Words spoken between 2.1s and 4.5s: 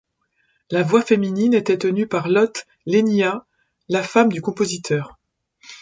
Lotte Lenya, la femme du